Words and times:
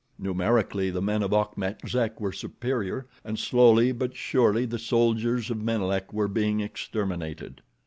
Numerically 0.17 0.89
the 0.89 0.99
men 0.99 1.21
of 1.21 1.31
Achmet 1.31 1.81
Zek 1.87 2.19
were 2.19 2.31
superior, 2.31 3.05
and 3.23 3.37
slowly 3.37 3.91
but 3.91 4.15
surely 4.15 4.65
the 4.65 4.79
soldiers 4.79 5.51
of 5.51 5.61
Menelek 5.61 6.11
were 6.11 6.27
being 6.27 6.59
exterminated. 6.59 7.61